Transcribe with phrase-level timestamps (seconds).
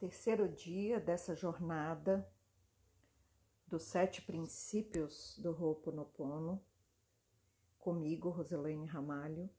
[0.00, 2.26] terceiro dia dessa jornada
[3.66, 6.58] dos sete princípios do Ho'oponopono,
[7.78, 9.50] comigo, Roselaine Ramalho.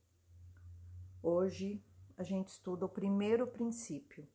[1.22, 1.86] Hoje
[2.18, 4.28] a gente estuda o primeiro princípio,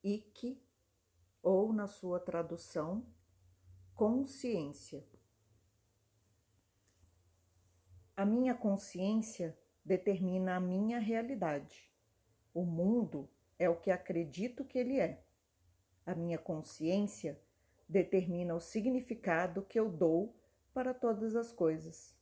[0.00, 0.62] Ike,
[1.42, 3.04] ou na sua tradução,
[3.96, 5.04] consciência.
[8.16, 11.92] A minha consciência determina a minha realidade.
[12.54, 13.28] O mundo
[13.58, 15.20] é o que acredito que ele é.
[16.06, 17.38] A minha consciência
[17.88, 20.34] determina o significado que eu dou
[20.72, 22.14] para todas as coisas.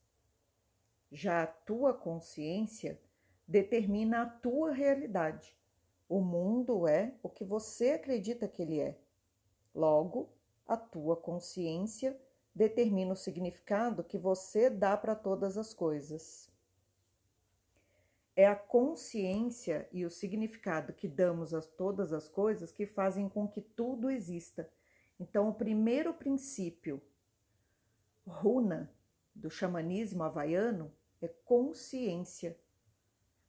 [1.10, 3.00] Já a tua consciência
[3.46, 5.56] determina a tua realidade.
[6.08, 8.96] O mundo é o que você acredita que ele é.
[9.74, 10.30] Logo,
[10.66, 12.18] a tua consciência
[12.54, 16.50] determina o significado que você dá para todas as coisas.
[18.38, 23.48] É a consciência e o significado que damos a todas as coisas que fazem com
[23.48, 24.70] que tudo exista.
[25.18, 27.00] Então, o primeiro princípio,
[28.26, 28.94] runa,
[29.34, 32.58] do xamanismo havaiano é consciência.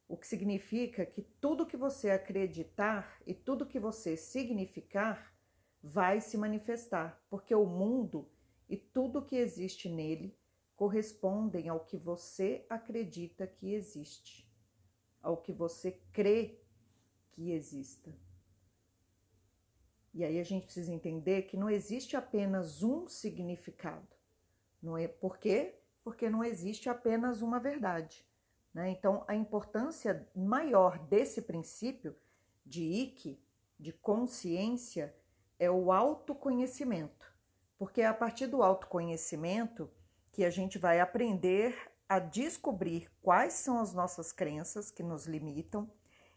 [0.08, 5.34] O que significa que tudo que você acreditar e tudo que você significar
[5.82, 8.26] vai se manifestar, porque o mundo
[8.70, 10.34] e tudo que existe nele
[10.74, 14.47] correspondem ao que você acredita que existe
[15.28, 16.58] ao que você crê
[17.32, 18.16] que exista.
[20.14, 24.08] E aí a gente precisa entender que não existe apenas um significado.
[24.82, 25.74] Não é por quê?
[26.02, 28.26] Porque não existe apenas uma verdade.
[28.72, 28.88] Né?
[28.88, 32.16] Então, a importância maior desse princípio
[32.64, 33.38] de Ike,
[33.78, 35.14] de consciência,
[35.58, 37.30] é o autoconhecimento.
[37.76, 39.90] Porque é a partir do autoconhecimento
[40.32, 41.76] que a gente vai aprender
[42.08, 45.90] a descobrir quais são as nossas crenças que nos limitam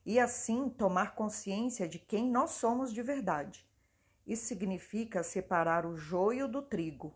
[0.06, 3.66] e assim tomar consciência de quem nós somos de verdade.
[4.28, 7.14] Isso significa separar o joio do trigo.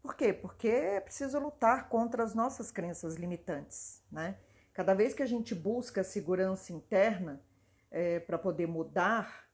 [0.00, 0.32] Por quê?
[0.32, 4.38] Porque é preciso lutar contra as nossas crenças limitantes, né?
[4.72, 7.42] Cada vez que a gente busca segurança interna
[7.90, 9.46] é, para poder mudar,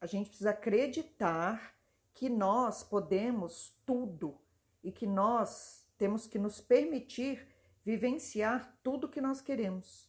[0.00, 1.74] a gente precisa acreditar
[2.14, 4.38] que nós podemos tudo
[4.84, 7.46] e que nós temos que nos permitir
[7.84, 10.08] vivenciar tudo que nós queremos.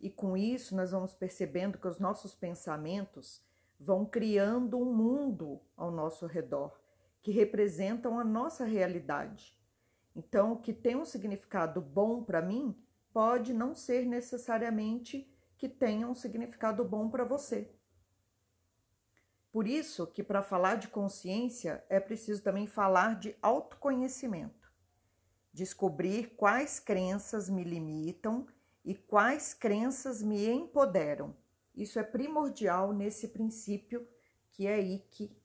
[0.00, 3.42] E com isso nós vamos percebendo que os nossos pensamentos
[3.78, 6.78] vão criando um mundo ao nosso redor
[7.20, 9.56] que representam a nossa realidade.
[10.14, 12.76] Então, o que tem um significado bom para mim
[13.12, 17.70] pode não ser necessariamente que tenha um significado bom para você.
[19.50, 24.67] Por isso que para falar de consciência é preciso também falar de autoconhecimento
[25.58, 28.46] descobrir quais crenças me limitam
[28.84, 31.36] e quais crenças me empoderam.
[31.74, 34.06] Isso é primordial nesse princípio
[34.52, 35.36] que é Ike,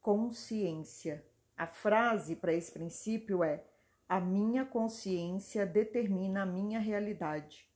[0.00, 1.22] consciência.
[1.54, 3.62] A frase para esse princípio é:
[4.08, 7.70] a minha consciência determina a minha realidade.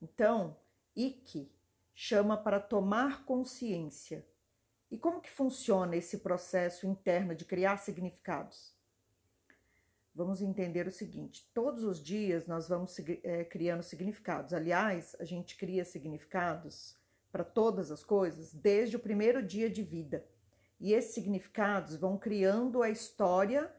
[0.00, 0.56] Então,
[0.96, 1.52] Ike
[1.94, 4.26] chama para tomar consciência.
[4.90, 8.79] E como que funciona esse processo interno de criar significados?
[10.20, 14.52] Vamos entender o seguinte: todos os dias nós vamos é, criando significados.
[14.52, 16.94] Aliás, a gente cria significados
[17.32, 20.26] para todas as coisas desde o primeiro dia de vida.
[20.78, 23.72] E esses significados vão criando a história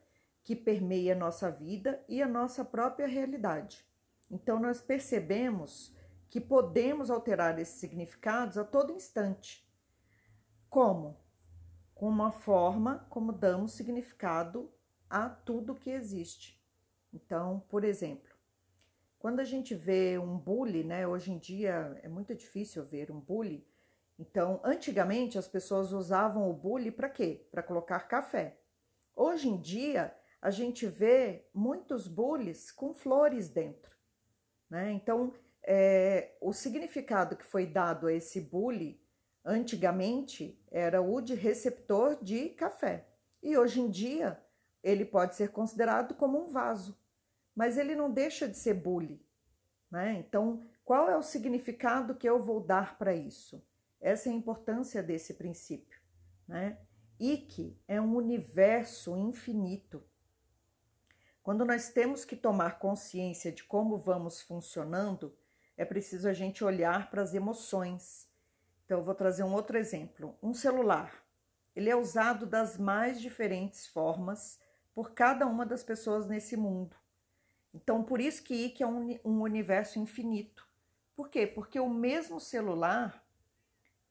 [0.43, 3.85] que permeia a nossa vida e a nossa própria realidade.
[4.29, 5.95] Então, nós percebemos
[6.27, 9.63] que podemos alterar esses significados a todo instante.
[10.69, 11.19] Como?
[11.93, 14.71] Com uma forma como damos significado
[15.11, 16.57] a tudo que existe.
[17.13, 18.31] Então, por exemplo,
[19.19, 21.05] quando a gente vê um bully, né?
[21.05, 23.67] Hoje em dia é muito difícil ver um bully.
[24.17, 27.45] Então, antigamente as pessoas usavam o bully para quê?
[27.51, 28.57] Para colocar café.
[29.15, 33.95] Hoje em dia a gente vê muitos bullies com flores dentro,
[34.69, 34.91] né?
[34.93, 38.99] Então, é, o significado que foi dado a esse bully
[39.43, 43.05] antigamente era o de receptor de café.
[43.43, 44.41] E hoje em dia
[44.83, 46.97] ele pode ser considerado como um vaso,
[47.55, 49.23] mas ele não deixa de ser bully.
[49.89, 50.13] Né?
[50.19, 53.63] Então, qual é o significado que eu vou dar para isso?
[53.99, 55.99] Essa é a importância desse princípio.
[56.47, 56.77] Né?
[57.19, 60.03] Ike é um universo infinito.
[61.43, 65.35] Quando nós temos que tomar consciência de como vamos funcionando,
[65.75, 68.27] é preciso a gente olhar para as emoções.
[68.85, 70.35] Então, eu vou trazer um outro exemplo.
[70.41, 71.23] Um celular.
[71.75, 74.59] Ele é usado das mais diferentes formas
[74.93, 76.95] por cada uma das pessoas nesse mundo.
[77.73, 80.67] Então, por isso que Ike é um, um universo infinito.
[81.15, 81.47] Por quê?
[81.47, 83.23] Porque o mesmo celular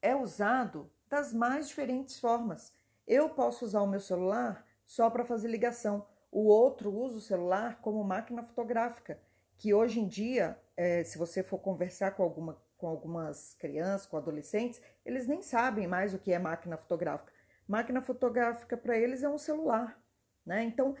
[0.01, 2.73] é usado das mais diferentes formas.
[3.05, 6.07] Eu posso usar o meu celular só para fazer ligação.
[6.31, 9.19] O outro usa o celular como máquina fotográfica,
[9.57, 14.17] que hoje em dia, é, se você for conversar com, alguma, com algumas crianças, com
[14.17, 17.31] adolescentes, eles nem sabem mais o que é máquina fotográfica.
[17.67, 20.01] Máquina fotográfica para eles é um celular,
[20.45, 20.63] né?
[20.63, 20.95] Então,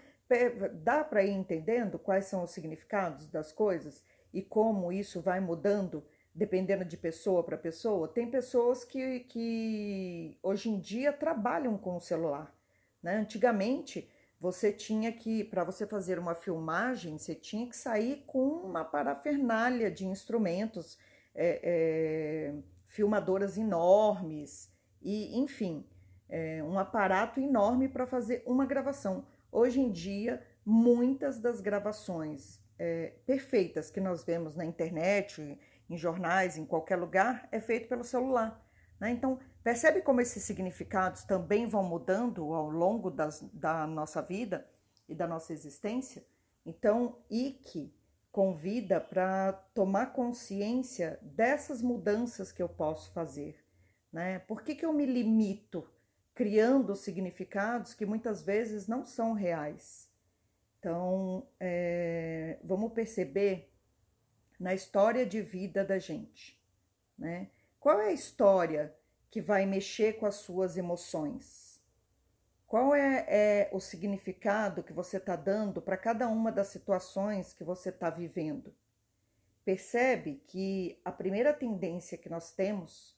[0.81, 4.03] dá para ir entendendo quais são os significados das coisas
[4.33, 6.03] e como isso vai mudando
[6.33, 8.07] dependendo de pessoa para pessoa.
[8.07, 12.55] Tem pessoas que, que hoje em dia trabalham com o celular.
[13.03, 13.17] Né?
[13.17, 14.09] Antigamente,
[14.39, 19.91] você tinha que, para você fazer uma filmagem, você tinha que sair com uma parafernália
[19.91, 20.97] de instrumentos,
[21.35, 22.53] é, é,
[22.87, 24.71] filmadoras enormes,
[25.01, 25.85] e enfim,
[26.29, 29.25] é, um aparato enorme para fazer uma gravação.
[29.51, 35.59] Hoje em dia, muitas das gravações é, perfeitas que nós vemos na internet,
[35.89, 38.65] em jornais, em qualquer lugar, é feito pelo celular.
[38.97, 39.11] Né?
[39.11, 44.65] Então, percebe como esses significados também vão mudando ao longo das, da nossa vida
[45.09, 46.25] e da nossa existência?
[46.65, 47.93] Então, Ike
[48.31, 53.61] convida para tomar consciência dessas mudanças que eu posso fazer.
[54.13, 54.39] Né?
[54.39, 55.85] Por que, que eu me limito
[56.33, 60.09] criando significados que muitas vezes não são reais?
[60.79, 63.71] Então, é, vamos perceber
[64.59, 66.59] na história de vida da gente,
[67.17, 67.49] né?
[67.79, 68.95] Qual é a história
[69.29, 71.81] que vai mexer com as suas emoções?
[72.67, 77.63] Qual é, é o significado que você está dando para cada uma das situações que
[77.63, 78.73] você está vivendo?
[79.65, 83.15] Percebe que a primeira tendência que nós temos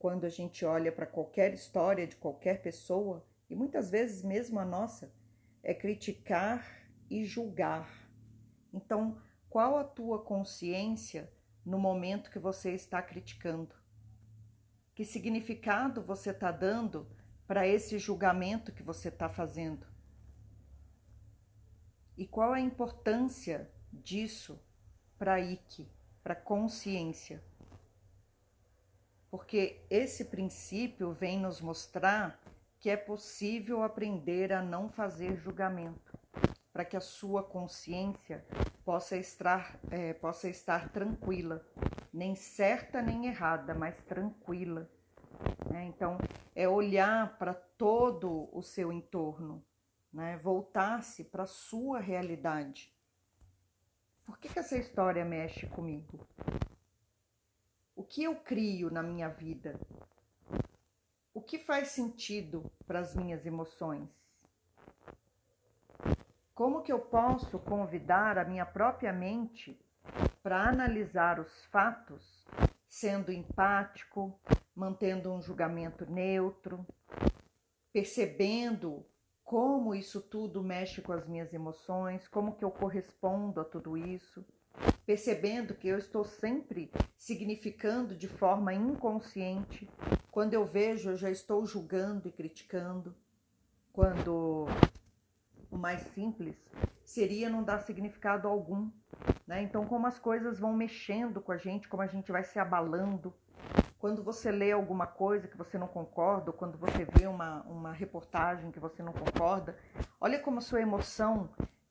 [0.00, 4.64] quando a gente olha para qualquer história de qualquer pessoa, e muitas vezes mesmo a
[4.64, 5.12] nossa,
[5.62, 6.66] é criticar
[7.10, 8.08] e julgar.
[8.72, 9.20] Então,
[9.50, 11.30] qual a tua consciência
[11.62, 13.74] no momento que você está criticando?
[14.94, 17.06] Que significado você está dando
[17.46, 19.86] para esse julgamento que você está fazendo?
[22.16, 24.58] E qual a importância disso
[25.18, 25.92] para a Ike,
[26.22, 27.44] para a consciência?
[29.30, 32.40] Porque esse princípio vem nos mostrar
[32.80, 36.18] que é possível aprender a não fazer julgamento,
[36.72, 38.44] para que a sua consciência
[38.84, 41.64] possa estar, é, possa estar tranquila,
[42.12, 44.90] nem certa nem errada, mas tranquila.
[45.70, 45.84] Né?
[45.84, 46.18] Então,
[46.54, 49.64] é olhar para todo o seu entorno,
[50.12, 50.38] né?
[50.38, 52.92] voltar-se para a sua realidade.
[54.24, 56.26] Por que, que essa história mexe comigo?
[58.00, 59.78] O que eu crio na minha vida?
[61.34, 64.08] O que faz sentido para as minhas emoções?
[66.54, 69.78] Como que eu posso convidar a minha própria mente
[70.42, 72.42] para analisar os fatos,
[72.88, 74.34] sendo empático,
[74.74, 76.86] mantendo um julgamento neutro,
[77.92, 79.04] percebendo
[79.44, 84.42] como isso tudo mexe com as minhas emoções, como que eu correspondo a tudo isso,
[85.06, 89.88] percebendo que eu estou sempre significando de forma inconsciente.
[90.30, 93.14] Quando eu vejo, eu já estou julgando e criticando.
[93.92, 94.66] Quando
[95.70, 96.56] o mais simples,
[97.04, 98.90] seria não dar significado algum.
[99.46, 99.62] Né?
[99.62, 103.34] Então, como as coisas vão mexendo com a gente, como a gente vai se abalando.
[103.98, 107.92] Quando você lê alguma coisa que você não concorda, ou quando você vê uma, uma
[107.92, 109.76] reportagem que você não concorda,
[110.18, 111.50] olha como a sua emoção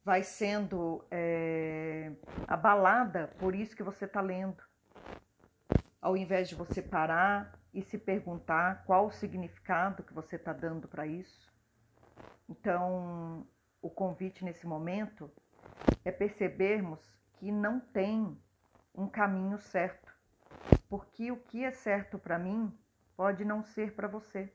[0.10, 2.12] vai sendo é,
[2.48, 4.58] abalada por isso que você está lendo.
[6.02, 10.88] Ao invés de você parar e se perguntar qual o significado que você está dando
[10.88, 11.54] para isso.
[12.50, 13.46] Então,
[13.84, 15.32] o convite nesse momento
[16.04, 17.00] é percebermos
[17.34, 18.36] que não tem
[18.96, 20.12] um caminho certo,
[20.90, 22.76] porque o que é certo para mim
[23.16, 24.52] pode não ser para você.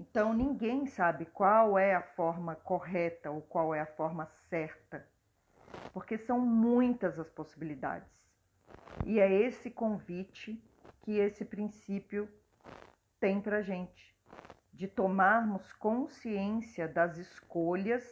[0.00, 5.06] Então ninguém sabe qual é a forma correta ou qual é a forma certa,
[5.92, 8.08] porque são muitas as possibilidades.
[9.04, 10.58] E é esse convite
[11.02, 12.26] que esse princípio
[13.20, 14.18] tem para gente
[14.72, 18.02] de tomarmos consciência das escolhas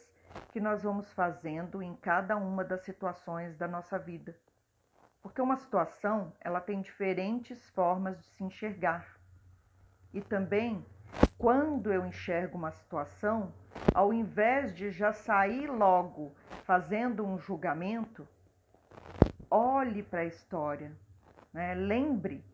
[0.53, 4.39] que nós vamos fazendo em cada uma das situações da nossa vida.
[5.23, 9.19] Porque uma situação, ela tem diferentes formas de se enxergar.
[10.13, 10.85] E também,
[11.39, 13.55] quando eu enxergo uma situação,
[13.95, 18.27] ao invés de já sair logo fazendo um julgamento,
[19.49, 20.93] olhe para a história.
[21.53, 21.75] Né?
[21.75, 22.45] Lembre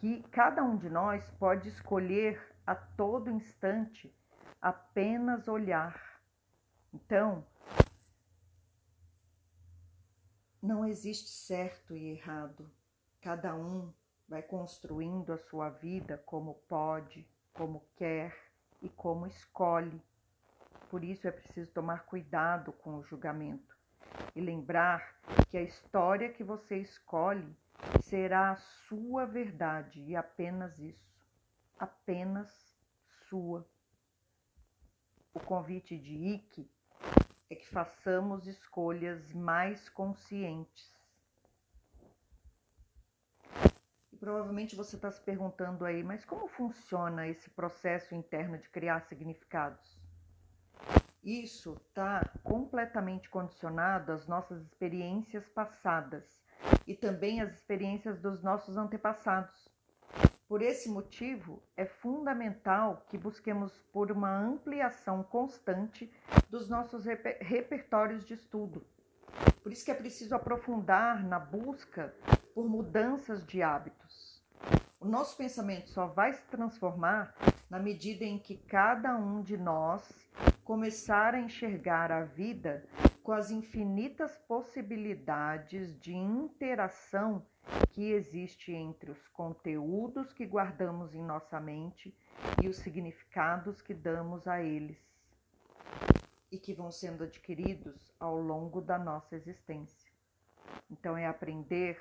[0.00, 4.12] que cada um de nós pode escolher a todo instante
[4.60, 6.20] apenas olhar.
[6.92, 7.46] Então,
[10.60, 12.68] não existe certo e errado.
[13.20, 13.92] Cada um
[14.28, 18.36] vai construindo a sua vida como pode, como quer
[18.80, 20.02] e como escolhe.
[20.90, 23.76] Por isso é preciso tomar cuidado com o julgamento
[24.34, 27.56] e lembrar que a história que você escolhe
[28.02, 31.20] será a sua verdade e apenas isso,
[31.78, 32.50] apenas
[33.28, 33.66] sua.
[35.34, 36.70] O convite de Ike
[37.48, 40.92] é que façamos escolhas mais conscientes.
[44.11, 49.00] E provavelmente você está se perguntando aí, mas como funciona esse processo interno de criar
[49.00, 49.98] significados?
[51.24, 56.40] Isso está completamente condicionado às nossas experiências passadas
[56.86, 59.68] e também às experiências dos nossos antepassados.
[60.46, 66.12] Por esse motivo, é fundamental que busquemos por uma ampliação constante
[66.48, 68.86] dos nossos reper repertórios de estudo.
[69.64, 72.14] Por isso que é preciso aprofundar na busca
[72.54, 74.01] por mudanças de hábitos.
[75.02, 77.34] O nosso pensamento só vai se transformar
[77.68, 80.08] na medida em que cada um de nós
[80.62, 82.86] começar a enxergar a vida
[83.20, 87.44] com as infinitas possibilidades de interação
[87.90, 92.16] que existe entre os conteúdos que guardamos em nossa mente
[92.62, 94.98] e os significados que damos a eles
[96.48, 100.12] e que vão sendo adquiridos ao longo da nossa existência.
[100.88, 101.98] Então é aprender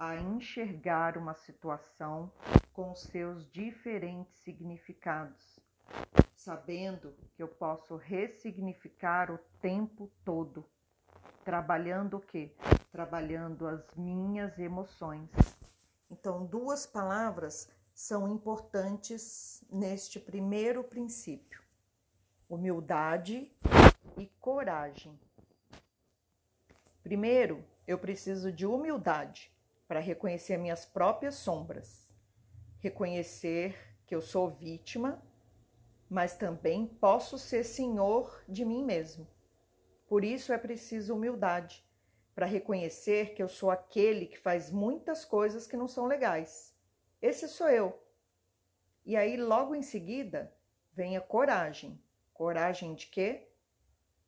[0.00, 2.32] a enxergar uma situação
[2.72, 5.60] com seus diferentes significados
[6.40, 10.64] sabendo que eu posso ressignificar o tempo todo.
[11.44, 12.54] Trabalhando o quê?
[12.90, 15.28] Trabalhando as minhas emoções.
[16.10, 21.62] Então, duas palavras são importantes neste primeiro princípio:
[22.48, 23.52] humildade
[24.16, 25.20] e coragem.
[27.02, 29.52] Primeiro, eu preciso de humildade
[29.90, 32.14] para reconhecer minhas próprias sombras,
[32.78, 35.20] reconhecer que eu sou vítima
[36.10, 39.28] mas também posso ser senhor de mim mesmo.
[40.08, 41.86] Por isso é preciso humildade,
[42.34, 46.74] para reconhecer que eu sou aquele que faz muitas coisas que não são legais.
[47.22, 47.96] Esse sou eu.
[49.06, 50.52] E aí, logo em seguida,
[50.92, 52.02] vem a coragem.
[52.34, 53.48] Coragem de quê?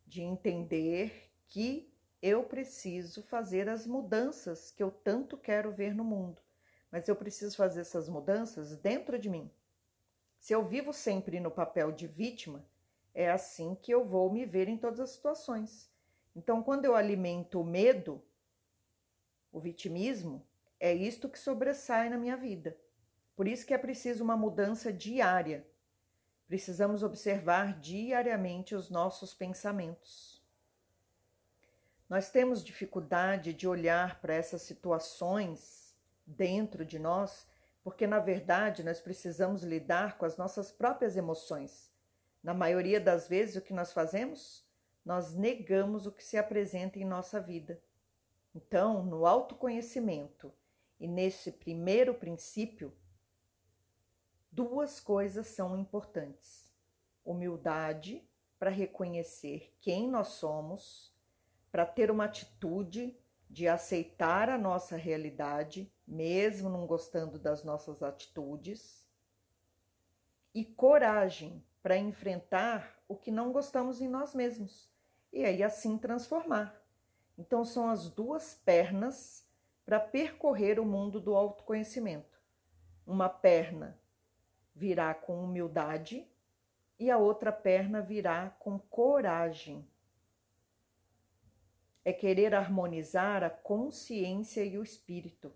[0.06, 1.91] De entender que
[2.22, 6.40] eu preciso fazer as mudanças que eu tanto quero ver no mundo.
[6.88, 9.50] Mas eu preciso fazer essas mudanças dentro de mim.
[10.38, 12.64] Se eu vivo sempre no papel de vítima,
[13.12, 15.90] é assim que eu vou me ver em todas as situações.
[16.34, 18.22] Então, quando eu alimento o medo,
[19.50, 20.46] o vitimismo,
[20.78, 22.76] é isto que sobressai na minha vida.
[23.34, 25.66] Por isso que é preciso uma mudança diária.
[26.46, 30.41] Precisamos observar diariamente os nossos pensamentos.
[32.12, 37.46] Nós temos dificuldade de olhar para essas situações dentro de nós
[37.82, 41.90] porque na verdade nós precisamos lidar com as nossas próprias emoções.
[42.42, 44.62] Na maioria das vezes, o que nós fazemos?
[45.02, 47.80] Nós negamos o que se apresenta em nossa vida.
[48.54, 50.52] Então, no autoconhecimento
[51.00, 52.94] e nesse primeiro princípio,
[54.50, 56.70] duas coisas são importantes:
[57.24, 58.22] humildade
[58.58, 61.10] para reconhecer quem nós somos,
[61.72, 63.16] para ter uma atitude
[63.48, 69.06] de aceitar a nossa realidade, mesmo não gostando das nossas atitudes,
[70.54, 74.88] e coragem para enfrentar o que não gostamos em nós mesmos
[75.32, 76.78] e aí assim transformar.
[77.38, 79.46] Então são as duas pernas
[79.84, 82.38] para percorrer o mundo do autoconhecimento.
[83.06, 83.98] Uma perna
[84.74, 86.26] virá com humildade
[86.98, 89.88] e a outra perna virá com coragem
[92.04, 95.52] é querer harmonizar a consciência e o espírito.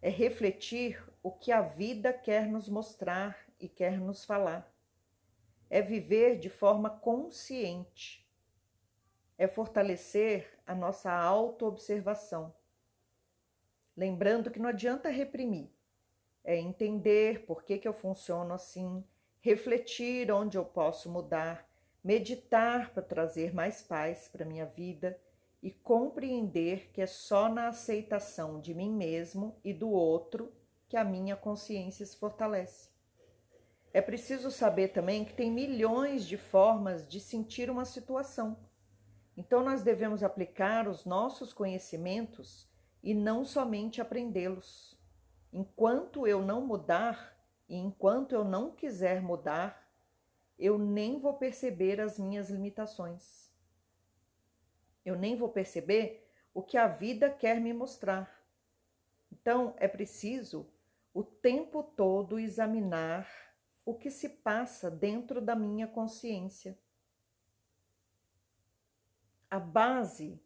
[0.00, 4.72] É refletir o que a vida quer nos mostrar e quer nos falar.
[5.68, 8.26] É viver de forma consciente.
[9.36, 12.54] É fortalecer a nossa autoobservação.
[13.96, 15.70] Lembrando que não adianta reprimir,
[16.44, 19.04] é entender por que, que eu funciono assim,
[19.40, 21.68] refletir onde eu posso mudar,
[22.02, 25.20] meditar para trazer mais paz para minha vida
[25.62, 30.52] e compreender que é só na aceitação de mim mesmo e do outro
[30.88, 32.88] que a minha consciência se fortalece.
[33.92, 38.56] É preciso saber também que tem milhões de formas de sentir uma situação.
[39.36, 42.68] Então nós devemos aplicar os nossos conhecimentos
[43.02, 44.98] e não somente aprendê-los.
[45.52, 47.36] Enquanto eu não mudar
[47.68, 49.88] e enquanto eu não quiser mudar,
[50.58, 53.49] eu nem vou perceber as minhas limitações
[55.10, 58.40] eu nem vou perceber o que a vida quer me mostrar.
[59.30, 60.66] Então, é preciso
[61.12, 63.28] o tempo todo examinar
[63.84, 66.78] o que se passa dentro da minha consciência.
[69.50, 70.40] A base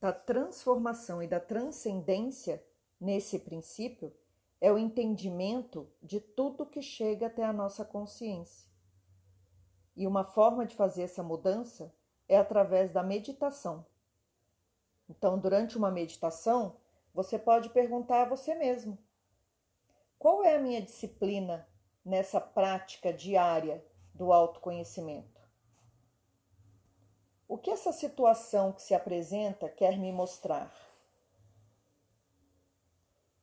[0.00, 2.64] da transformação e da transcendência
[3.00, 4.12] nesse princípio
[4.60, 8.68] é o entendimento de tudo que chega até a nossa consciência.
[9.94, 11.94] E uma forma de fazer essa mudança
[12.28, 13.84] é através da meditação.
[15.08, 16.76] Então, durante uma meditação,
[17.14, 18.98] você pode perguntar a você mesmo:
[20.18, 21.68] qual é a minha disciplina
[22.04, 25.40] nessa prática diária do autoconhecimento?
[27.48, 30.72] O que essa situação que se apresenta quer me mostrar?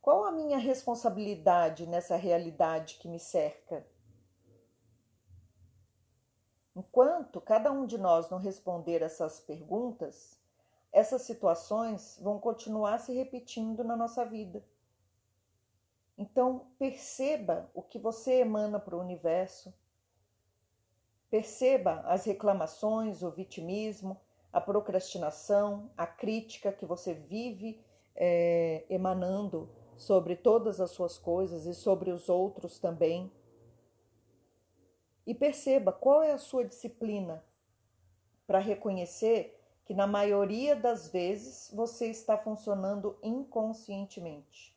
[0.02, 3.86] Qual a minha responsabilidade nessa realidade que me cerca?
[6.76, 10.40] Enquanto cada um de nós não responder essas perguntas,
[10.92, 14.64] essas situações vão continuar se repetindo na nossa vida.
[16.18, 19.74] Então, perceba o que você emana para o universo.
[21.30, 24.20] Perceba as reclamações, o vitimismo,
[24.52, 27.82] a procrastinação, a crítica que você vive
[28.16, 33.32] é, emanando sobre todas as suas coisas e sobre os outros também.
[35.30, 37.46] E perceba qual é a sua disciplina
[38.48, 44.76] para reconhecer que, na maioria das vezes, você está funcionando inconscientemente.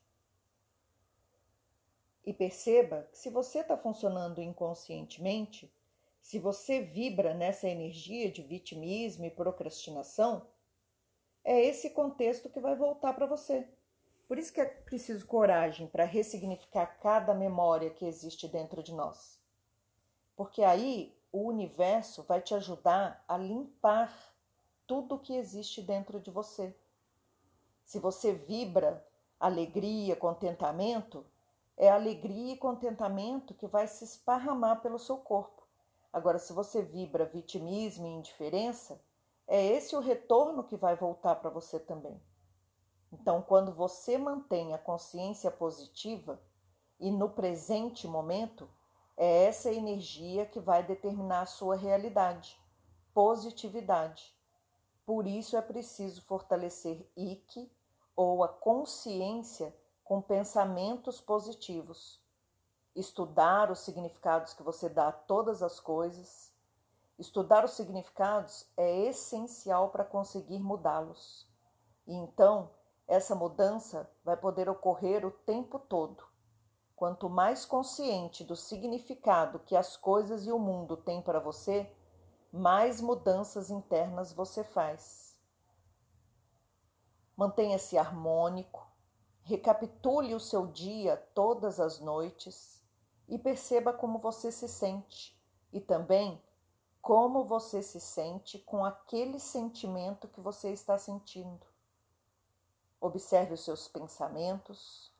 [2.23, 5.73] E perceba que, se você está funcionando inconscientemente,
[6.21, 10.47] se você vibra nessa energia de vitimismo e procrastinação,
[11.42, 13.66] é esse contexto que vai voltar para você.
[14.28, 19.41] Por isso que é preciso coragem para ressignificar cada memória que existe dentro de nós
[20.36, 24.12] porque aí o universo vai te ajudar a limpar
[24.86, 26.76] tudo que existe dentro de você.
[27.84, 29.06] Se você vibra
[29.38, 31.24] alegria, contentamento,
[31.76, 35.62] é alegria e contentamento que vai se esparramar pelo seu corpo.
[36.12, 39.00] Agora, se você vibra vitimismo e indiferença,
[39.48, 42.22] é esse o retorno que vai voltar para você também.
[43.11, 46.40] Então, quando você mantém a consciência positiva
[47.00, 48.68] e no presente momento,
[49.16, 52.59] é essa energia que vai determinar a sua realidade,
[53.12, 54.35] positividade.
[55.05, 57.70] Por isso é preciso fortalecer Ike
[58.16, 62.20] ou a consciência com pensamentos positivos.
[62.94, 66.53] Estudar os significados que você dá a todas as coisas.
[67.18, 71.46] Estudar os significados é essencial para conseguir mudá-los.
[72.07, 72.70] E então,
[73.07, 76.32] essa mudança vai poder ocorrer o tempo todo
[77.02, 81.92] Quanto mais consciente do significado que as coisas e o mundo têm para você,
[82.52, 85.36] mais mudanças internas você faz.
[87.36, 88.86] Mantenha-se harmônico,
[89.42, 92.80] recapitule o seu dia todas as noites
[93.26, 95.36] e perceba como você se sente
[95.72, 96.40] e também
[97.00, 101.66] como você se sente com aquele sentimento que você está sentindo.
[103.00, 105.12] Observe os seus pensamentos,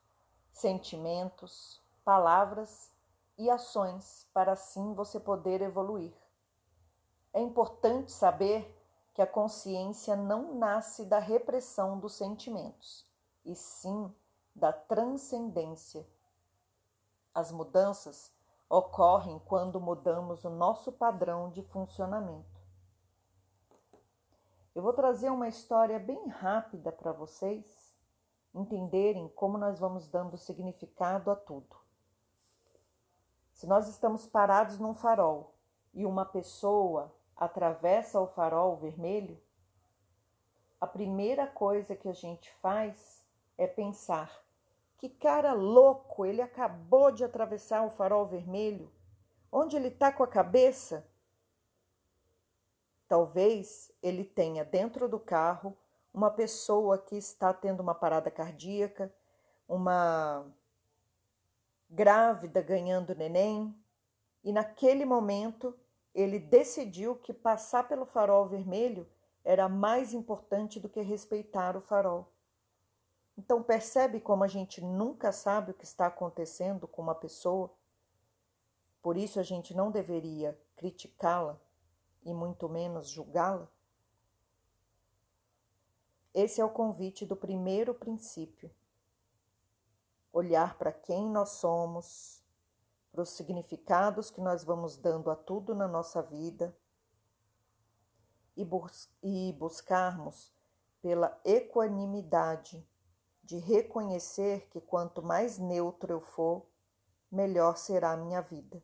[0.63, 2.91] sentimentos, palavras
[3.37, 6.15] e ações para assim você poder evoluir.
[7.33, 8.73] É importante saber
[9.13, 13.05] que a consciência não nasce da repressão dos sentimentos,
[13.45, 14.15] e sim
[14.55, 16.07] da transcendência.
[17.35, 18.33] As mudanças
[18.71, 22.63] ocorrem quando mudamos o nosso padrão de funcionamento.
[24.75, 27.82] Eu vou trazer uma história bem rápida para vocês
[28.55, 31.77] entenderem como nós vamos dando significado a tudo.
[33.53, 35.55] Se nós estamos parados num farol
[35.95, 39.41] e uma pessoa atravessa o farol vermelho,
[40.81, 43.25] a primeira coisa que a gente faz
[43.57, 44.45] é pensar:
[44.99, 48.91] que cara louco, ele acabou de atravessar o farol vermelho.
[49.51, 51.07] Onde ele está com a cabeça?
[53.07, 55.77] Talvez ele tenha dentro do carro
[56.13, 59.15] uma pessoa que está tendo uma parada cardíaca,
[59.67, 60.47] uma
[61.89, 63.75] grávida ganhando neném,
[64.45, 65.79] e naquele momento
[66.15, 69.09] ele decidiu que passar pelo farol vermelho
[69.45, 72.33] era mais importante do que respeitar o farol.
[73.37, 77.73] Então percebe como a gente nunca sabe o que está acontecendo com uma pessoa?
[79.01, 81.59] Por isso a gente não deveria criticá-la
[82.23, 83.69] e muito menos julgá-la?
[86.35, 88.71] Esse é o convite do primeiro princípio.
[90.33, 92.43] Olhar para quem nós somos,
[93.11, 96.75] para os significados que nós vamos dando a tudo na nossa vida
[98.57, 100.51] e, bus e buscarmos
[101.03, 102.87] pela equanimidade
[103.43, 106.67] de reconhecer que quanto mais neutro eu for,
[107.31, 108.83] melhor será a minha vida.